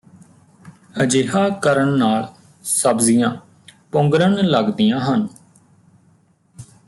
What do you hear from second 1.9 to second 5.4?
ਨਾਲ ਸਬਜ਼ੀਆਂ ਪੁੰਗਰਨ ਲੱਗਦੀਆਂ ਹਨ